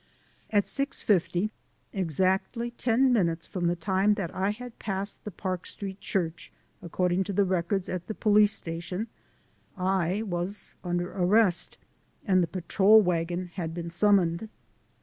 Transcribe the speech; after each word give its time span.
At 0.49 0.63
6:50, 0.63 1.51
exactly 1.93 2.71
ten 2.71 3.13
minutes 3.13 3.45
from 3.45 3.67
the 3.67 3.75
time 3.75 4.15
that 4.15 4.33
I 4.33 4.49
had 4.49 4.79
passed 4.79 5.23
the 5.23 5.29
Park 5.29 5.67
Street 5.67 6.01
Church, 6.01 6.51
according 6.81 7.23
to 7.25 7.33
the 7.33 7.43
records 7.45 7.87
at 7.87 8.07
the 8.07 8.15
police 8.15 8.51
station 8.53 9.05
I 9.77 10.23
was 10.23 10.73
under 10.83 11.11
arrest 11.11 11.77
and 12.25 12.41
the 12.41 12.47
patrol 12.47 12.99
wagon 13.03 13.51
had 13.53 13.75
been 13.75 13.91
sum 13.91 14.15
moned. 14.17 14.49